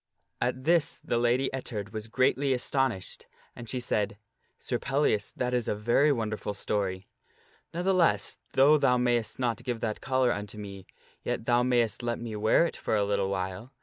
[0.41, 4.17] At this the Lady Ettard was greatly astonished, and she said,"
[4.57, 7.07] Sir Pel lias, that is a very wonderful story.
[7.71, 10.87] Ne'theless, though thou mayst not give that collar unto me,
[11.21, 13.73] yet thou mayst let me wear it for a little while.